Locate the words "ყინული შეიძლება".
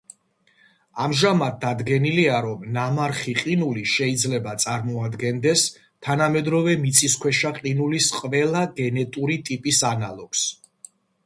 3.41-4.55